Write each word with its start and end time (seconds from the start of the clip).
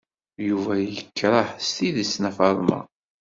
Yuba 0.47 0.73
yekreh 0.77 1.49
s 1.65 1.67
tidet 1.75 2.13
Nna 2.17 2.31
Faḍma. 2.37 2.79